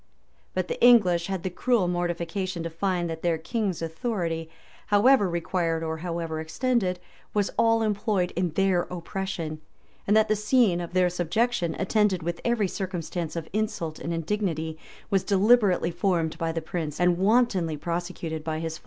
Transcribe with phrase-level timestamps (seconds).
[0.55, 4.49] But the English had the cruel mortification to find that their king's authority,
[4.87, 6.99] however acquired or however extended,
[7.35, 9.61] was all employed in their oppression;
[10.07, 14.75] and that the scheme of their subjection, attended with every circumstance of insult and indignity,[]
[15.11, 18.79] was deliberately formed by the prince, and wantonly prosecuted by his followers.